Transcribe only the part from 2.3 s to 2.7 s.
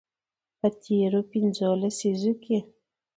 کې